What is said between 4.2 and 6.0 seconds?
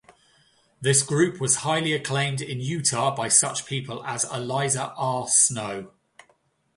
Eliza R. Snow.